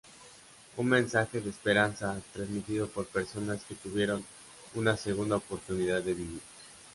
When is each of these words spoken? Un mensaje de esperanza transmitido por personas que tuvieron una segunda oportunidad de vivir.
Un 0.77 0.87
mensaje 0.87 1.41
de 1.41 1.51
esperanza 1.51 2.19
transmitido 2.33 2.87
por 2.89 3.05
personas 3.05 3.63
que 3.65 3.75
tuvieron 3.75 4.25
una 4.73 4.97
segunda 4.97 5.35
oportunidad 5.35 6.01
de 6.01 6.15
vivir. 6.15 6.41